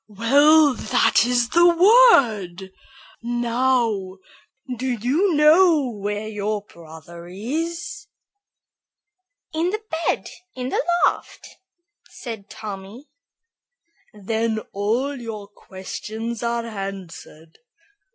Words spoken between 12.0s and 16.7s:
said Tommy. "Then all your questions are